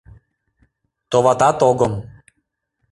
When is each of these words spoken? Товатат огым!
Товатат 1.09 1.59
огым! 1.69 1.93